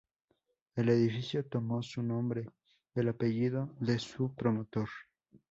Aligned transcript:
El 0.75 0.89
edificio 0.89 1.45
toma 1.45 1.83
su 1.83 2.01
nombre 2.01 2.49
del 2.95 3.09
apellido 3.09 3.69
de 3.79 3.99
su 3.99 4.33
promotor. 4.33 4.89